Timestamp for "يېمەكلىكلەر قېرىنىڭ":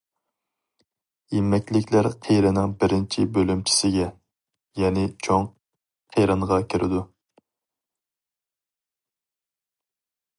1.33-2.71